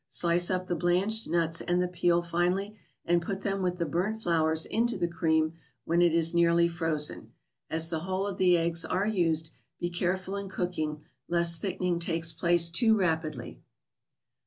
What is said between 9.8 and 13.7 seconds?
careful in cooking, lest thickening take place too rapidly.